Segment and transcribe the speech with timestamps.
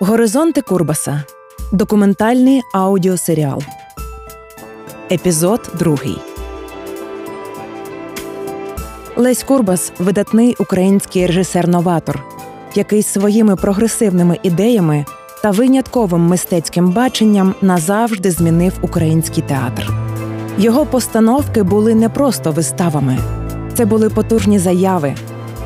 [0.00, 1.24] Горизонти Курбаса.
[1.72, 3.62] Документальний аудіосеріал.
[5.12, 5.96] Епізод 2.
[9.16, 12.22] Лесь Курбас видатний український режисер-новатор,
[12.74, 15.04] який своїми прогресивними ідеями
[15.42, 19.90] та винятковим мистецьким баченням назавжди змінив український театр.
[20.58, 23.18] Його постановки були не просто виставами,
[23.74, 25.14] це були потужні заяви,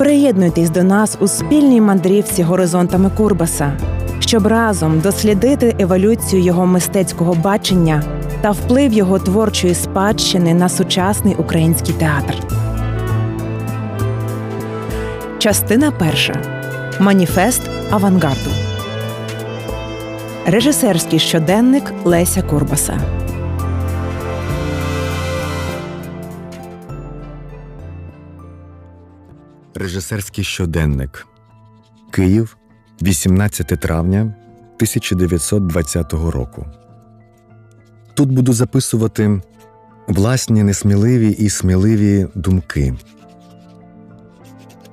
[0.00, 3.72] Приєднуйтесь до нас у спільній мандрівці горизонтами Курбаса,
[4.20, 8.02] щоб разом дослідити еволюцію його мистецького бачення
[8.40, 12.34] та вплив його творчої спадщини на сучасний український театр.
[15.38, 16.42] Частина перша
[17.00, 18.50] Маніфест авангарду.
[20.46, 23.19] Режисерський щоденник Леся Курбаса.
[29.74, 31.26] Режисерський щоденник.
[32.10, 32.56] Київ,
[33.02, 36.66] 18 травня 1920 року.
[38.14, 39.40] Тут буду записувати
[40.08, 42.94] власні несміливі і сміливі думки,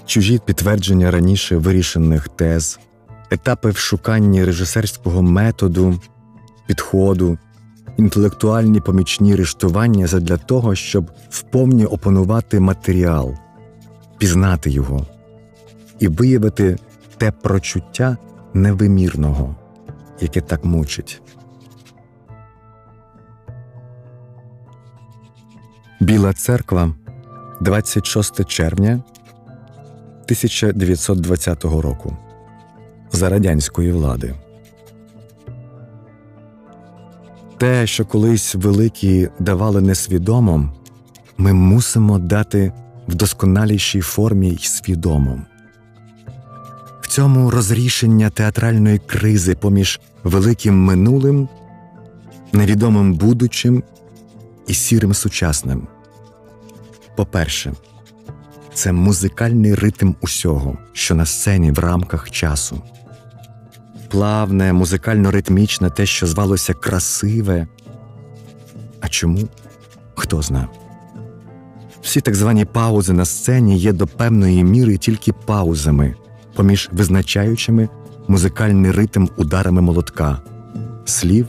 [0.05, 2.79] чужі підтвердження раніше вирішених тез,
[3.31, 6.01] етапи в шуканні режисерського методу,
[6.67, 7.37] підходу,
[7.97, 13.35] інтелектуальні помічні рештування задля того, щоб вповні опанувати матеріал
[14.17, 15.05] пізнати його
[15.99, 16.77] і виявити
[17.17, 18.17] те прочуття
[18.53, 19.55] невимірного,
[20.21, 21.21] яке так мучить.
[25.99, 26.95] Біла церква
[27.61, 32.17] 26 червня 1920 року
[33.11, 34.35] за радянської влади.
[37.57, 40.73] Те, що колись великі давали несвідомо,
[41.37, 42.73] ми мусимо дати
[43.07, 45.41] в досконалішій формі й свідомо.
[47.01, 51.49] В цьому розрішення театральної кризи поміж великим минулим,
[52.53, 53.83] невідомим будучим
[54.67, 55.87] і сірим сучасним.
[57.15, 57.73] По-перше,
[58.73, 62.81] це музикальний ритм усього, що на сцені в рамках часу.
[64.09, 67.67] Плавне, музикально ритмічне те, що звалося красиве.
[69.01, 69.47] А чому?
[70.15, 70.67] Хто знає.
[72.07, 76.15] Всі так звані паузи на сцені є до певної міри тільки паузами
[76.55, 77.89] поміж визначаючими
[78.27, 80.41] музикальний ритм ударами молотка,
[81.05, 81.45] слів,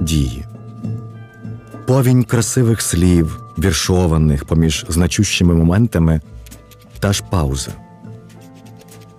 [0.00, 0.44] дії.
[1.86, 6.20] Повінь красивих слів, віршованих поміж значущими моментами
[7.00, 7.70] та ж пауза.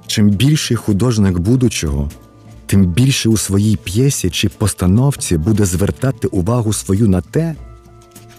[0.07, 2.09] Чим більший художник будучого,
[2.65, 7.55] тим більше у своїй п'єсі чи постановці буде звертати увагу свою на те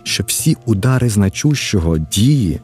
[0.09, 2.61] що всі удари значущого дії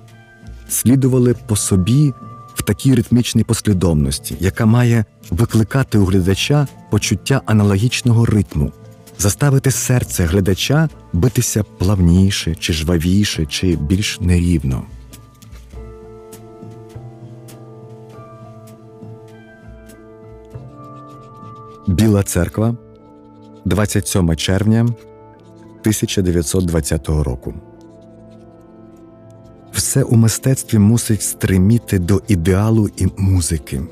[0.69, 2.13] слідували по собі
[2.55, 8.73] в такій ритмічній послідовності, яка має викликати у глядача почуття аналогічного ритму,
[9.19, 14.83] заставити серце глядача битися плавніше, чи жвавіше, чи більш нерівно.
[21.87, 22.77] Біла церква
[23.65, 24.89] 27 червня
[25.85, 27.55] 1920 року.
[29.73, 33.83] Все у мистецтві мусить стриміти до ідеалу і музики.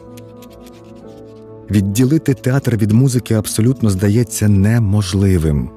[1.71, 5.71] Відділити театр від музики абсолютно здається неможливим,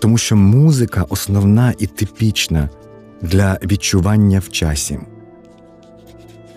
[0.00, 2.70] тому що музика основна і типічна
[3.22, 4.98] для відчування в часі.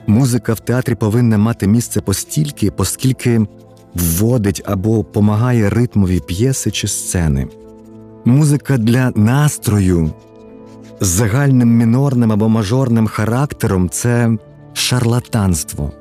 [0.08, 3.46] Музика в театрі повинна мати місце постільки, оскільки
[3.94, 7.48] вводить або помагає ритмові п'єси чи сцени.
[8.26, 10.12] Музика для настрою
[11.02, 14.38] з загальним мінорним або мажорним характером це
[14.74, 15.92] шарлатанство.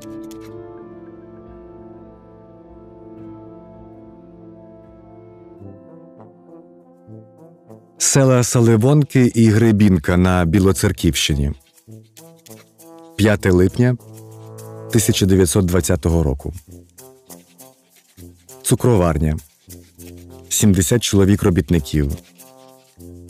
[7.99, 11.53] Села Саливонки і Гребінка на Білоцерківщині
[13.17, 13.97] 5 липня
[14.89, 16.53] 1920 року.
[18.63, 19.37] Цукроварня
[20.49, 22.13] 70 чоловік робітників,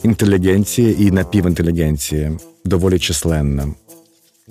[0.03, 2.33] інтелігенція і напівінтелігенція
[2.65, 3.75] доволі численна,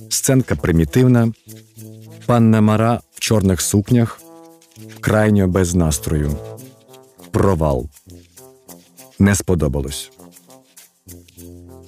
[0.10, 1.31] сценка примітивна,
[2.25, 4.22] Панна Мара в чорних сукнях,
[5.00, 6.36] крайньо без настрою.
[7.31, 7.90] Провал.
[9.19, 10.12] Не сподобалось.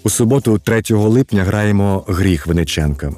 [0.03, 3.13] У суботу, 3 липня, граємо гріх Вениченка.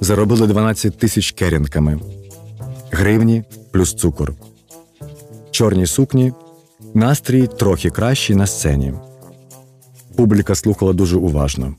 [0.00, 2.00] Заробили 12 тисяч керінками,
[2.90, 4.34] гривні плюс цукор.
[5.60, 6.32] Чорні сукні,
[6.94, 8.94] настрій трохи кращий на сцені.
[10.16, 11.74] Публіка слухала дуже уважно.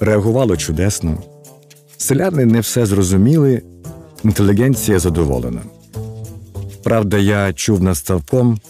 [0.00, 1.18] Реагувало чудесно.
[1.96, 3.62] Селяни не все зрозуміли,
[4.24, 5.60] інтелігенція задоволена.
[6.82, 8.60] Правда, я чув над ставком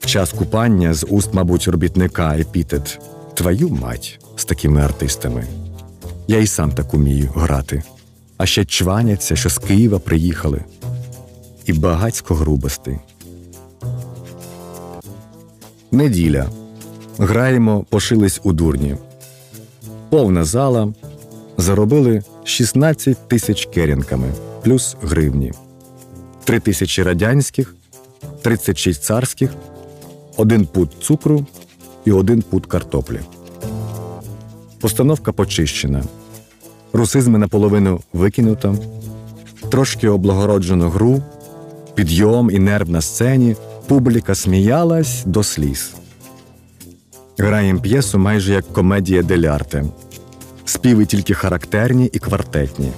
[0.00, 3.00] в час купання з уст, мабуть, робітника епітет
[3.34, 5.46] Твою мать з такими артистами.
[6.28, 7.82] Я і сам так умію грати,
[8.36, 10.64] а ще чваняться, що з Києва приїхали,
[11.66, 13.00] і багацько грубости.
[15.92, 16.46] Неділя.
[17.18, 18.96] Граємо, пошились у дурні.
[20.10, 20.92] Повна зала.
[21.56, 24.26] Заробили 16 тисяч керінками
[24.62, 25.52] плюс гривні,
[26.44, 27.74] 3 тисячі радянських,
[28.42, 29.50] 36 царських,
[30.36, 31.46] один пуд цукру
[32.04, 33.20] і один пуд картоплі.
[34.80, 36.02] Постановка почищена.
[36.92, 38.76] Русизми наполовину викинуто,
[39.70, 41.22] трошки облагороджено гру,
[41.94, 43.56] підйом і нерв на сцені,
[43.92, 45.94] публіка сміялась до сліз.
[47.38, 49.84] Граємо п'єсу майже як комедія дель арте.
[50.64, 52.92] Співи тільки характерні і квартетні,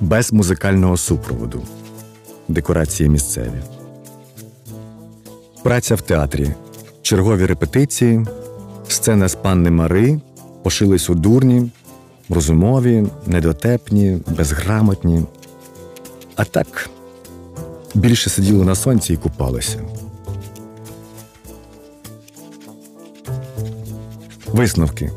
[0.00, 1.62] без музикального супроводу,
[2.48, 3.62] декорації місцеві.
[5.62, 6.54] Праця в театрі,
[7.02, 8.26] чергові репетиції,
[8.88, 10.20] сцена з панни Мари
[10.62, 11.70] пошились у дурні,
[12.28, 15.22] розумові, недотепні, безграмотні.
[16.34, 16.90] А так
[17.94, 19.95] більше сиділи на сонці і купалися.
[24.56, 25.10] Висновки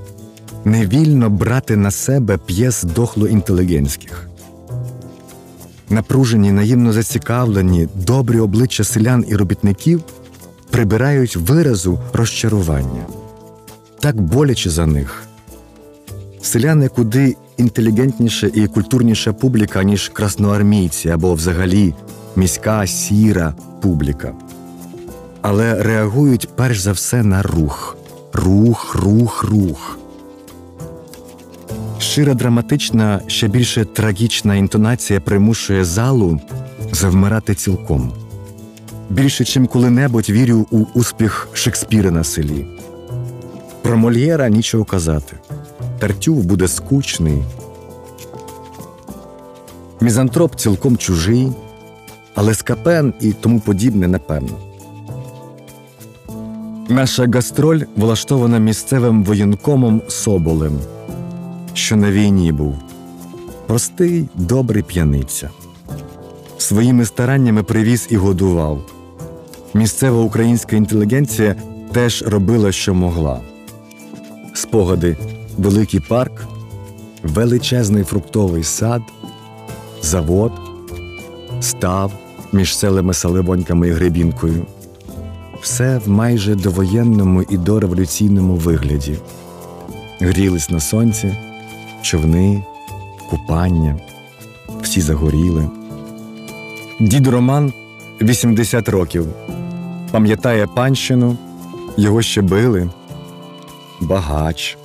[0.65, 4.29] невільно брати на себе п'єс дохло інтелігентських.
[5.89, 10.03] Напружені, наївно зацікавлені, добрі обличчя селян і робітників
[10.69, 13.05] прибирають виразу розчарування.
[13.99, 15.23] Так боляче за них.
[16.41, 21.93] Селяни куди інтелігентніша і культурніша публіка, ніж красноармійці або взагалі
[22.35, 24.33] міська сіра публіка.
[25.41, 27.98] Але реагують перш за все на рух.
[28.33, 29.97] Рух, рух, рух.
[31.99, 36.39] Щира драматична, ще більше трагічна інтонація примушує залу
[36.91, 38.13] завмирати цілком.
[39.09, 42.65] Більше, чим коли-небудь вірю у успіх Шекспіра на селі.
[43.81, 45.37] Про Мольєра нічого казати.
[45.99, 47.43] Тартюв буде скучний.
[50.01, 51.51] Мізантроп цілком чужий,
[52.35, 54.68] але скапен і тому подібне напевно.
[56.89, 60.79] Наша гастроль влаштована місцевим воєнкомом Соболем
[61.73, 62.75] що на війні був
[63.67, 65.49] простий, добрий п'яниця.
[66.57, 68.81] Своїми стараннями привіз і годував.
[69.73, 71.55] Місцева українська інтелігенція
[71.91, 73.41] теж робила, що могла.
[74.53, 75.17] Спогади,
[75.57, 76.47] великий парк,
[77.23, 79.01] величезний фруктовий сад,
[80.01, 80.51] завод,
[81.61, 82.11] став
[82.51, 84.65] між селами Саливоньками і Гребінкою.
[85.61, 89.17] Все в майже довоєнному і дореволюційному вигляді.
[90.19, 91.37] Грілись на сонці
[92.01, 92.63] човни,
[93.29, 93.99] купання,
[94.81, 95.69] всі загоріли.
[96.99, 97.73] Дід Роман
[98.21, 99.27] 80 років.
[100.11, 101.37] Пам'ятає панщину,
[101.97, 102.89] його ще били.
[104.01, 104.77] Багач.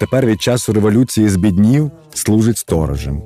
[0.00, 3.22] Тепер від часу революції збіднів служить сторожем.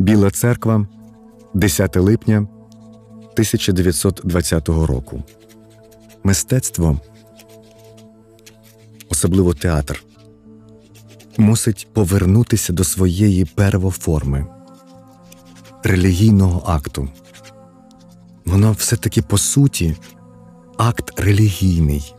[0.00, 0.86] Біла церква
[1.54, 5.22] 10 липня 1920 року
[6.24, 7.00] мистецтво,
[9.08, 10.02] особливо театр,
[11.38, 14.46] мусить повернутися до своєї первоформи,
[15.82, 17.08] релігійного акту.
[18.44, 19.96] Воно все-таки по суті
[20.78, 22.14] акт релігійний.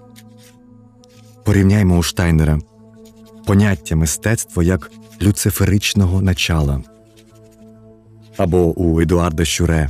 [1.45, 2.59] Порівняймо у Штайнера
[3.45, 6.83] поняття мистецтва як люциферичного начала
[8.37, 9.89] або у Едуарда Щуре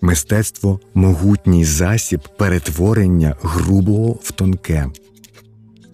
[0.00, 4.86] Мистецтво могутній засіб перетворення грубого в тонке,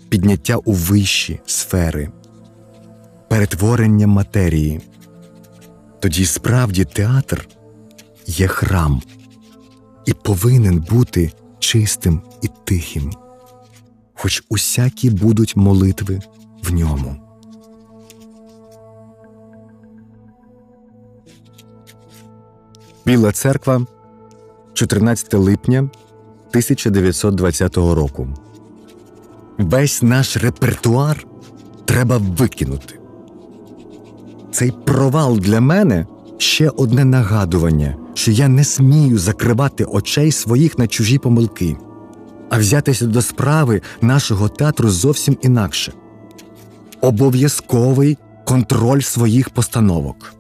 [0.09, 2.11] підняття у вищі сфери,
[3.28, 4.81] перетворення матерії.
[6.00, 7.49] Тоді справді театр
[8.26, 9.02] є храм
[10.07, 13.12] і повинен бути чистим і тихим,
[14.14, 16.21] хоч усякі будуть молитви
[16.62, 17.22] в ньому.
[23.06, 23.87] Біла церква
[24.73, 28.28] 14 липня 1920 року.
[29.59, 31.26] весь наш репертуар
[31.85, 32.99] треба викинути.
[34.52, 36.06] Цей провал для мене
[36.38, 41.76] ще одне нагадування, що я не смію закривати очей своїх на чужі помилки,
[42.50, 45.92] а взятися до справи нашого театру зовсім інакше.
[47.00, 50.35] Обов'язковий контроль своїх постановок.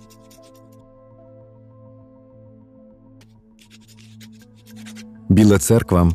[5.32, 6.12] Біла церква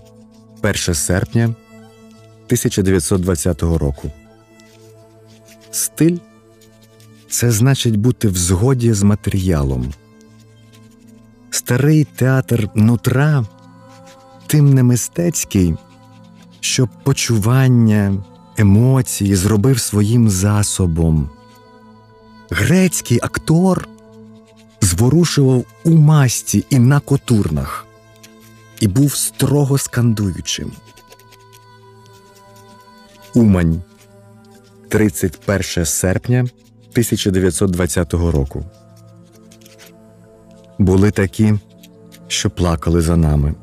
[0.61, 4.11] 1 серпня 1920 року.
[5.71, 6.17] Стиль
[7.29, 9.93] це значить бути в згоді з матеріалом.
[11.49, 13.45] Старий театр нутра
[14.47, 15.75] тим не мистецький,
[16.59, 18.23] що почування,
[18.57, 21.29] емоції зробив своїм засобом.
[22.49, 23.87] Грецький актор
[24.81, 27.86] зворушував у масті і на котурнах
[28.79, 30.71] і був строго скандуючим.
[33.33, 33.81] Умань,
[34.89, 38.65] 31 серпня 1920 року.
[40.79, 41.53] Були такі,
[42.27, 43.55] що плакали за нами.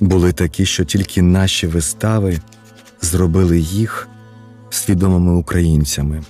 [0.00, 2.40] Були такі, що тільки наші вистави
[3.00, 4.08] зробили їх
[4.70, 6.22] свідомими українцями.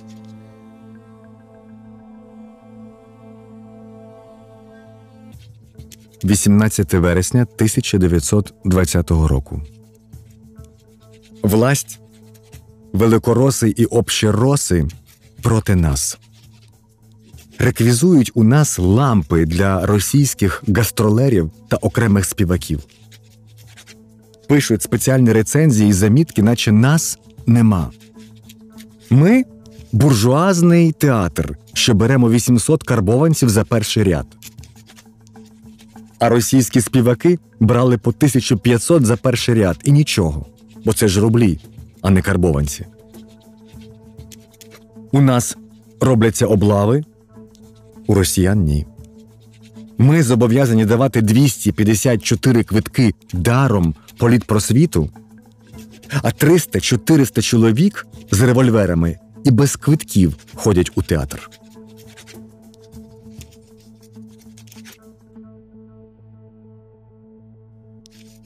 [6.25, 9.61] 18 вересня 1920 року.
[11.43, 11.99] Власть,
[12.93, 14.87] великороси і общероси
[15.41, 16.17] проти нас.
[17.59, 22.79] Реквізують у нас лампи для російських гастролерів та окремих співаків.
[24.47, 27.91] Пишуть спеціальні рецензії і замітки, наче нас нема.
[29.09, 29.43] Ми
[29.91, 34.25] буржуазний театр, що беремо 800 карбованців за перший ряд
[36.23, 40.45] а російські співаки брали по 1500 за перший ряд і нічого,
[40.85, 41.59] бо це ж рублі,
[42.01, 42.85] а не карбованці.
[45.11, 45.57] У нас
[45.99, 47.03] робляться облави,
[48.07, 48.85] у росіян ні.
[49.97, 55.09] Ми зобов'язані давати 254 квитки даром політпросвіту,
[56.21, 61.49] а 300-400 чоловік з револьверами і без квитків ходять у театр.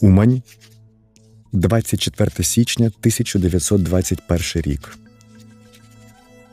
[0.01, 0.41] Умань,
[1.51, 4.97] 24 січня 1921 рік.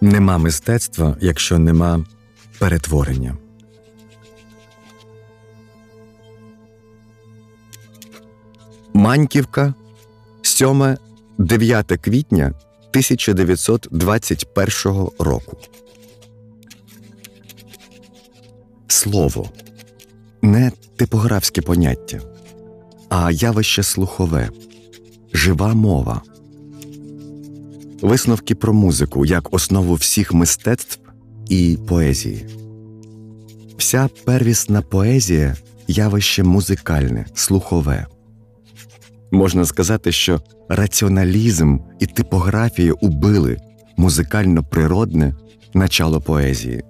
[0.00, 2.04] Нема мистецтва, якщо нема
[2.58, 3.36] перетворення.
[8.94, 9.74] Маньківка
[10.42, 10.96] 7
[11.38, 15.56] 9 квітня 1921 року.
[18.88, 19.50] Слово
[20.42, 22.33] не типографське поняття
[23.16, 24.50] а явище слухове,
[25.32, 26.22] жива мова.
[28.02, 30.98] Висновки про музику як основу всіх мистецтв
[31.48, 32.46] і поезії.
[33.78, 35.56] Вся первісна поезія
[35.88, 38.06] явище музикальне, слухове.
[39.32, 43.56] Можна сказати, що раціоналізм і типографія убили
[43.96, 45.34] музикально природне
[45.74, 46.82] начало поезії,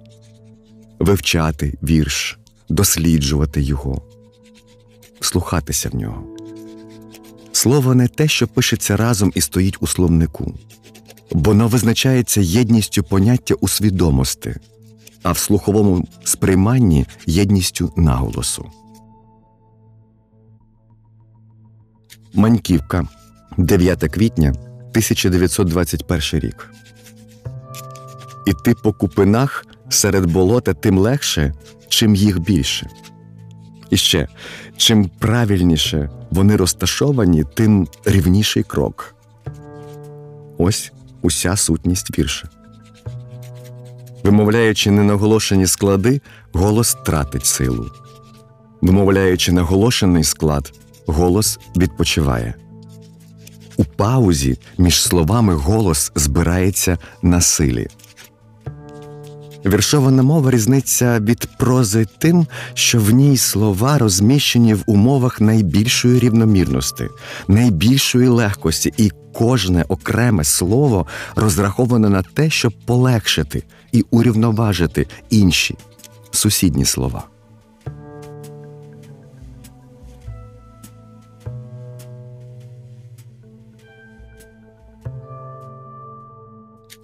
[0.99, 2.39] вивчати вірш,
[2.69, 4.14] досліджувати його
[5.25, 6.23] вслухатися в нього.
[7.51, 10.53] Слово не те, що пишеться разом і стоїть у словнику,
[11.31, 14.55] воно визначається єдністю поняття у свідомості,
[15.23, 18.71] а в слуховому сприйманні єдністю наголосу.
[22.33, 23.07] Маньківка
[23.57, 26.71] 9 квітня 1921 рік.
[28.47, 31.53] Іти по купинах серед болота тим легше,
[31.89, 32.89] чим їх більше.
[33.95, 34.27] І ще
[34.77, 39.15] чим правильніше вони розташовані, тим рівніший крок.
[40.57, 42.49] Ось уся сутність вірша.
[44.23, 46.21] Вимовляючи ненаголошені склади,
[46.53, 47.91] голос тратить силу.
[48.81, 50.73] Вимовляючи наголошений склад,
[51.07, 52.53] голос відпочиває.
[53.77, 57.87] У паузі між словами голос збирається на силі.
[59.65, 67.07] Віршована мова різниця від прози тим, що в ній слова розміщені в умовах найбільшої рівномірності,
[67.47, 75.75] найбільшої легкості, і кожне окреме слово розраховане на те, щоб полегшити і урівноважити інші
[76.31, 77.23] сусідні слова.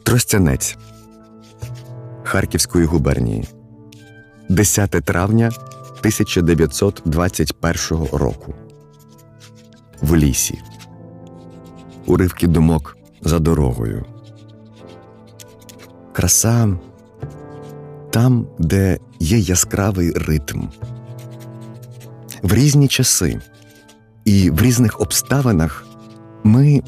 [0.03, 0.77] Тростянець
[2.31, 3.47] Харківської губернії
[4.49, 5.51] 10 травня
[5.99, 8.53] 1921 року.
[10.01, 10.59] В лісі.
[12.05, 14.05] уривки думок за дорогою.
[16.13, 16.77] Краса
[18.09, 20.61] там, де є яскравий ритм.
[22.43, 23.41] В різні часи
[24.25, 25.85] і в різних обставинах
[26.43, 26.81] ми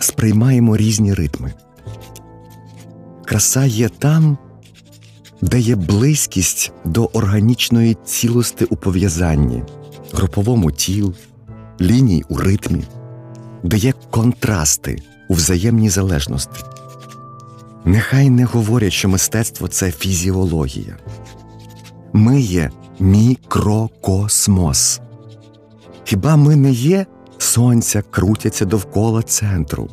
[0.00, 1.54] сприймаємо різні ритми.
[3.24, 4.38] Краса є там,
[5.42, 9.62] де є близькість до органічної цілости у пов'язанні,
[10.12, 11.14] груповому тіл,
[11.80, 12.84] ліній у ритмі,
[13.62, 16.60] де є контрасти у взаємній залежності.
[17.84, 20.96] Нехай не говорять, що мистецтво це фізіологія.
[22.12, 25.00] Ми є мікрокосмос.
[26.04, 27.06] Хіба ми не є
[27.38, 29.88] сонця крутяться довкола центру,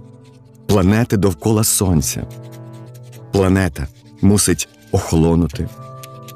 [0.68, 2.24] планети довкола сонця?
[3.32, 3.88] Планета
[4.22, 5.70] мусить охолонути,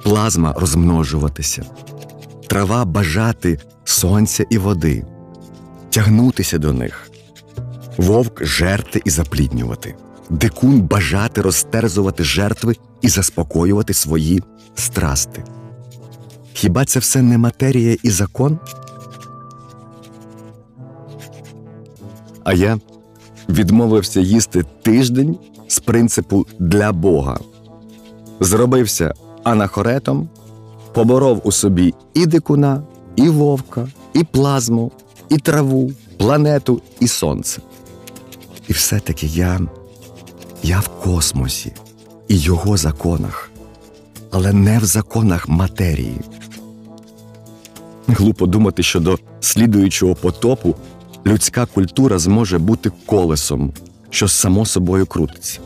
[0.03, 1.65] плазма розмножуватися,
[2.47, 5.05] трава бажати сонця і води,
[5.89, 7.11] тягнутися до них,
[7.97, 9.95] вовк жерти і запліднювати,
[10.29, 14.43] дикун бажати розтерзувати жертви і заспокоювати свої
[14.75, 15.43] страсти.
[16.53, 18.59] Хіба це все не матерія і закон?
[22.43, 22.79] А я
[23.49, 25.37] відмовився їсти тиждень
[25.67, 27.39] з принципу для Бога.
[28.39, 29.13] Зробився
[29.43, 30.29] анахоретом,
[30.93, 32.83] поборов у собі і дикуна,
[33.15, 34.91] і вовка, і плазму,
[35.29, 37.61] і траву, планету, і сонце.
[38.67, 39.61] І все-таки я,
[40.63, 41.73] я в космосі
[42.27, 43.51] і його законах,
[44.31, 46.21] але не в законах матерії.
[48.07, 50.75] Глупо думати, що до слідуючого потопу
[51.25, 53.73] людська культура зможе бути колесом,
[54.09, 55.59] що само собою крутиться.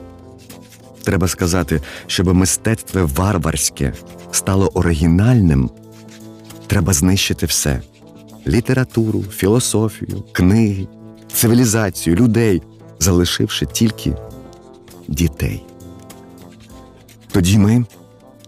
[1.03, 3.93] Треба сказати, щоб мистецтво варварське
[4.31, 5.69] стало оригінальним,
[6.67, 7.81] треба знищити все:
[8.47, 10.87] літературу, філософію, книги,
[11.33, 12.61] цивілізацію, людей,
[12.99, 14.13] залишивши тільки
[15.07, 15.63] дітей.
[17.31, 17.85] Тоді ми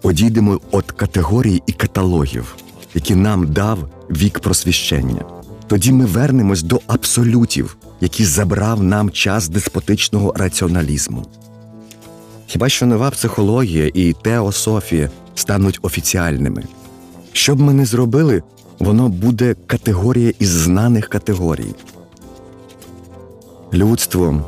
[0.02, 2.56] одійдемо від категорій і каталогів,
[2.94, 5.26] які нам дав вік просвіщення.
[5.68, 11.26] Тоді ми вернемось до абсолютів, які забрав нам час деспотичного раціоналізму.
[12.48, 16.64] Хіба що нова психологія і теософія стануть офіціальними?
[17.34, 18.44] Що б ми не зробили,
[18.80, 21.76] воно буде категорія із знаних категорій.
[23.74, 24.42] Людство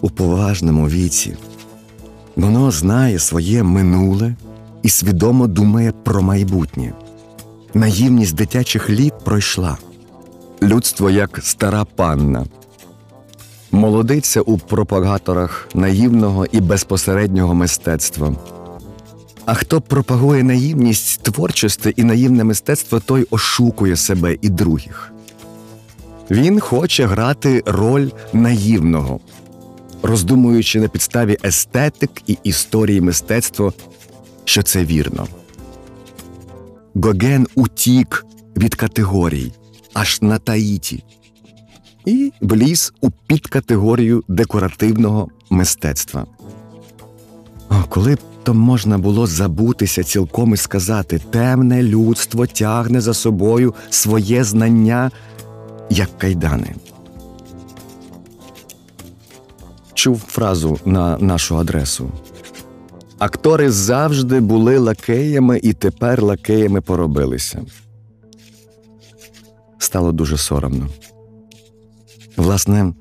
[0.00, 1.36] у поважному віці.
[2.36, 4.34] Воно знає своє минуле
[4.82, 6.92] і свідомо думає про майбутнє.
[7.74, 9.78] Наївність дитячих літ пройшла.
[10.62, 12.46] Людство як стара панна.
[13.72, 18.34] Молодиться у пропагаторах наївного і безпосереднього мистецтва.
[19.44, 25.12] А хто пропагує наївність творчості і наївне мистецтво, той ошукує себе і других.
[26.30, 29.20] Він хоче грати роль наївного,
[30.02, 33.72] роздумуючи на підставі естетик і історії мистецтва,
[34.44, 35.26] що це вірно.
[36.94, 39.52] Гоген утік від категорій
[39.92, 41.04] аж на Таїті
[42.04, 46.26] і вліз у підкатегорію декоративного мистецтва.
[47.70, 53.74] О, коли б то можна було забутися цілком і сказати, темне людство тягне за собою
[53.90, 55.10] своє знання
[55.90, 56.74] як кайдани.
[59.94, 62.10] Чув фразу на нашу адресу.
[63.18, 67.62] Актори завжди були лакеями і тепер лакеями поробилися.
[69.78, 70.88] Стало дуже соромно.
[72.36, 72.92] Власне,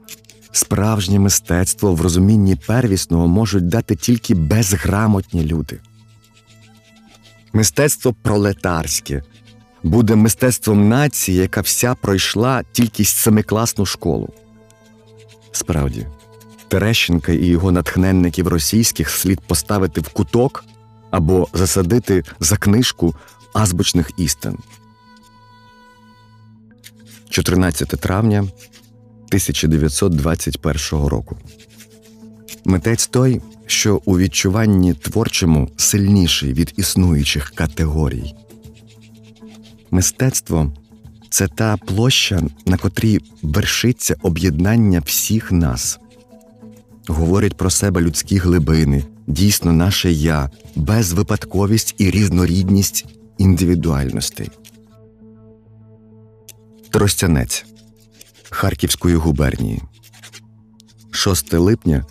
[0.52, 5.80] справжнє мистецтво в розумінні первісного можуть дати тільки безграмотні люди.
[7.54, 9.24] Мистецтво пролетарське
[9.84, 14.30] буде мистецтвом нації, яка вся пройшла тільки семикласну школу.
[15.52, 16.08] Справді,
[16.68, 20.66] Терещенка і його натхненників російських слід поставити в куток
[21.12, 23.16] або засадити за книжку
[23.54, 24.58] азбучних істин.
[27.30, 28.48] 14 травня
[29.30, 31.38] 1921 року.
[32.66, 38.34] Митець той, що у відчуванні творчому сильніший від існуючих категорій.
[39.92, 40.74] Мистецтво
[41.30, 46.00] це та площа, на котрій вершиться об'єднання всіх нас.
[47.08, 53.06] Говорять про себе людські глибини, дійсно наше я, безвипадковість і різнорідність
[53.38, 54.50] індивідуальностей.
[56.90, 57.66] Тростянець
[58.50, 59.82] Харківської губернії
[61.12, 62.06] 6 липня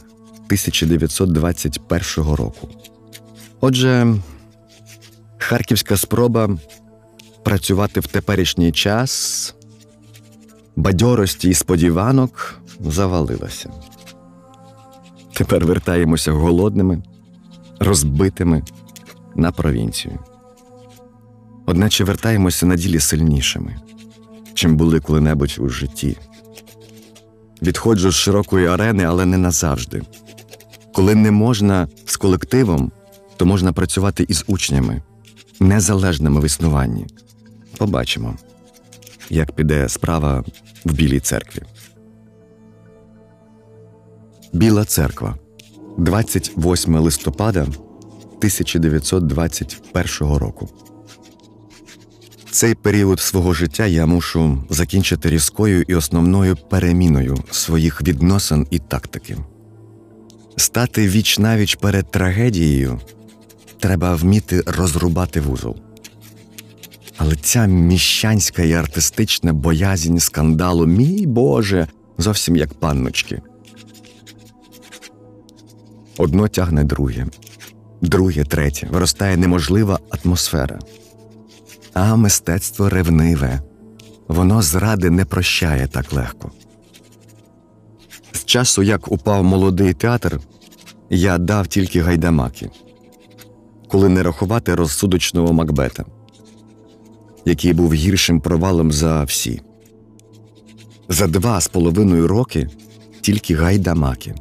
[0.46, 2.68] 1921 року.
[3.60, 4.16] Отже,
[5.38, 6.58] харківська спроба
[7.44, 9.54] працювати в теперішній час
[10.76, 13.70] бадьорості і сподіванок завалилася.
[15.32, 17.02] Тепер вертаємося голодними,
[17.80, 18.62] розбитими
[19.36, 20.18] на провінцію.
[21.66, 23.76] Одначе вертаємося на ділі сильнішими,
[24.58, 26.16] чим були коли-небудь у житті.
[27.62, 30.02] Відходжу з широкої арени, але не назавжди.
[30.92, 32.92] Коли не можна з колективом,
[33.36, 35.02] то можна працювати із учнями,
[35.60, 37.06] незалежними в існуванні.
[37.76, 38.34] Побачимо,
[39.30, 40.44] як піде справа
[40.84, 41.62] в Білій церкві.
[44.52, 45.34] Біла церква
[45.98, 50.68] 28 листопада 1921 року.
[52.50, 59.36] Цей період свого життя я мушу закінчити різкою і основною переміною своїх відносин і тактики.
[60.56, 63.00] Стати віч навіч перед трагедією
[63.80, 65.76] треба вміти розрубати вузол.
[67.16, 71.86] Але ця міщанська і артистична боязнь скандалу, мій Боже,
[72.18, 73.42] зовсім як панночки.
[76.18, 77.26] Одно тягне друге,
[78.02, 80.78] друге, третє, виростає неможлива атмосфера.
[81.92, 83.62] А мистецтво ревниве,
[84.28, 86.50] воно зради не прощає так легко.
[88.32, 90.40] З часу, як упав молодий театр,
[91.10, 92.70] я дав тільки гайдамаки,
[93.88, 96.04] коли не рахувати розсудочного Макбета,
[97.44, 99.62] який був гіршим провалом за всі.
[101.08, 102.68] За два з половиною роки
[103.20, 104.34] тільки гайдамаки.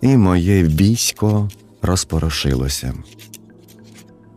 [0.00, 1.48] І моє військо
[1.82, 2.94] розпорошилося.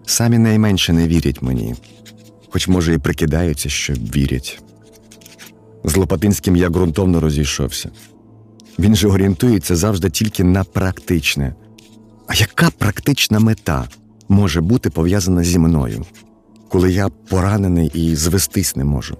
[0.10, 1.76] Самі найменше не вірять мені,
[2.50, 4.62] хоч, може, і прикидаються, що вірять.
[5.84, 7.89] З Лопатинським я ґрунтовно розійшовся.
[8.80, 11.56] Він же орієнтується завжди тільки на практичне.
[12.28, 13.89] А яка практична мета
[14.30, 16.06] може бути пов'язана зі мною,
[16.70, 19.17] коли я поранений і звестись не можу?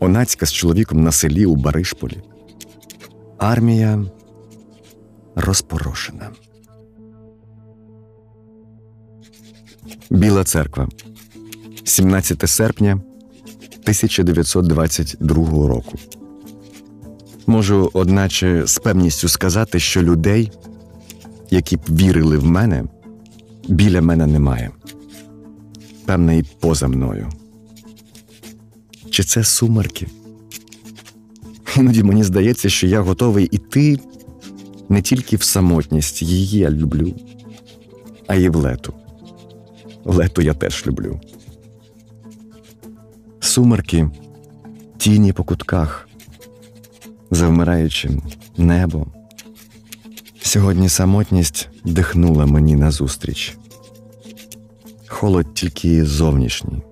[0.00, 2.22] Онацька з чоловіком на селі у Баришполі.
[3.38, 4.04] Армія
[5.34, 6.30] розпорошена.
[10.12, 10.88] Біла церква
[11.84, 15.98] 17 серпня 1922 року.
[17.46, 20.52] Можу, одначе, з певністю сказати, що людей,
[21.50, 22.84] які б вірили в мене,
[23.68, 24.70] біля мене немає.
[26.06, 27.28] Певне, і поза мною.
[29.10, 30.06] Чи це сумерки?
[31.76, 34.00] Іноді мені здається, що я готовий іти
[34.88, 37.14] не тільки в самотність, її я люблю,
[38.26, 38.94] а й в лету.
[40.04, 41.20] Лету я теж люблю.
[43.40, 44.10] Сумерки,
[44.96, 46.08] тіні по кутках,
[47.30, 48.10] завмираючи
[48.56, 49.06] небо.
[50.40, 53.56] Сьогодні самотність дихнула мені назустріч.
[55.06, 56.82] Холод тільки зовнішній.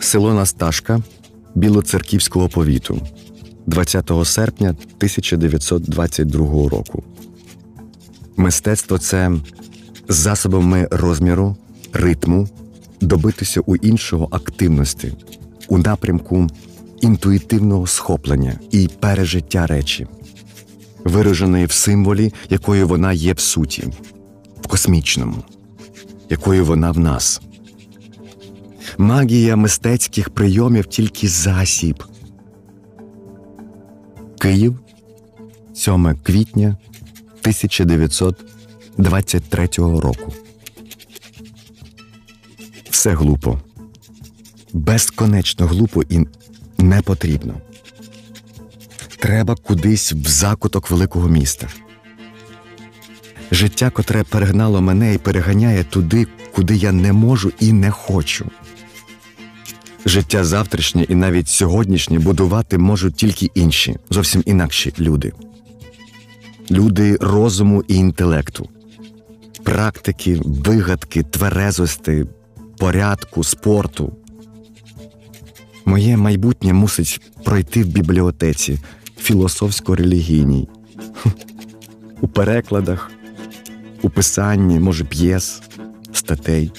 [0.00, 1.00] Село Насташка
[1.54, 3.00] Білоцерківського повіту
[3.66, 7.02] 20 серпня 1922 року.
[8.36, 9.32] Мистецтво це
[10.08, 11.56] засобами розміру,
[11.92, 12.48] ритму
[13.00, 15.12] добитися у іншого активності
[15.68, 16.46] у напрямку
[17.00, 20.06] інтуїтивного схоплення і пережиття речі,
[21.04, 23.84] вираженої в символі, якою вона є в суті,
[24.60, 25.36] в космічному,
[26.30, 27.40] якою вона в нас.
[28.98, 32.04] Магія мистецьких прийомів тільки засіб.
[34.38, 34.78] Київ
[35.74, 36.76] 7 квітня
[38.98, 40.32] 1923 року.
[42.90, 43.60] Все глупо,
[44.72, 46.26] безконечно глупо і
[46.78, 47.54] не потрібно.
[49.18, 51.68] Треба кудись в закуток великого міста.
[53.50, 58.50] Життя, котре перегнало мене і переганяє туди, куди я не можу і не хочу.
[60.06, 65.32] Життя завтрашнє і навіть сьогоднішнє будувати можуть тільки інші, зовсім інакші люди.
[66.70, 68.68] Люди розуму і інтелекту,
[69.66, 72.26] практики, вигадки, тверезості,
[72.78, 74.12] порядку, спорту.
[75.84, 78.78] Моє майбутнє мусить пройти в бібліотеці
[79.20, 80.68] філософсько-релігійній,
[82.20, 83.10] у перекладах,
[84.02, 85.62] у писанні, може, п'єс,
[86.12, 86.72] статей,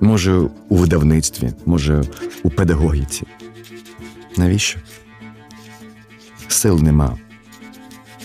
[0.00, 0.32] може,
[0.68, 2.02] у видавництві, може,
[2.42, 3.26] у педагогіці.
[4.36, 4.80] Навіщо?
[6.48, 7.18] Сил нема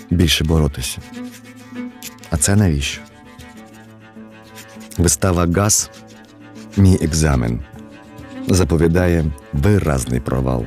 [0.09, 1.01] більше боротися.
[2.29, 3.01] А це навіщо?
[4.97, 5.89] Вистава Газ,
[6.77, 7.59] мій екзамен,
[8.47, 10.65] заповідає виразний провал.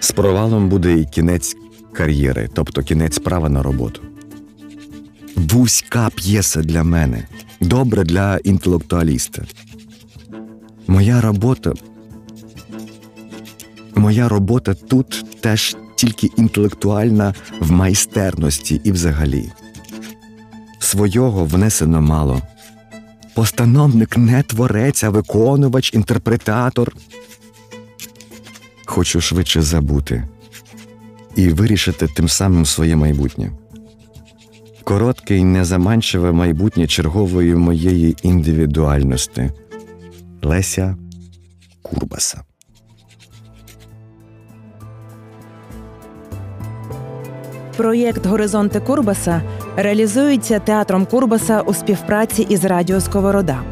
[0.00, 1.56] З провалом буде і кінець
[1.92, 4.02] кар'єри, тобто кінець права на роботу.
[5.36, 7.26] Вузька п'єса для мене,
[7.60, 9.42] добре для інтелектуаліста.
[10.86, 11.72] Моя робота.
[13.94, 19.50] Моя робота тут теж тільки інтелектуальна в майстерності і взагалі.
[20.80, 22.42] Свого внесено мало.
[23.34, 26.92] Постановник не творець, а виконувач, інтерпретатор.
[28.84, 30.28] Хочу швидше забути
[31.36, 33.52] і вирішити тим самим своє майбутнє.
[34.84, 39.50] Коротке й незаманчиве майбутнє чергової моєї індивідуальності
[40.42, 40.96] Леся
[41.82, 42.42] Курбаса.
[47.76, 49.42] Проєкт Горизонти Курбаса
[49.76, 53.62] реалізується театром Курбаса у співпраці із Радіо Сковорода.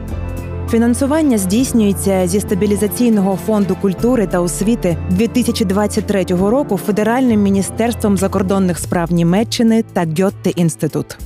[0.70, 9.84] Фінансування здійснюється зі стабілізаційного фонду культури та освіти 2023 року Федеральним міністерством закордонних справ Німеччини
[9.92, 11.18] та Гьотте інститут.